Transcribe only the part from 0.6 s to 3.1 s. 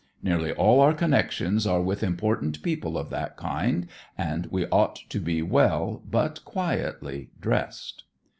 our connections are with important people